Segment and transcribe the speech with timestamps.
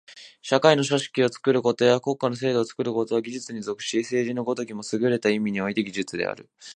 [0.41, 6.49] 社会の組織を作ることや国家の制度を作ることは技術に属し、政治の如きもすぐれた意味において技術である。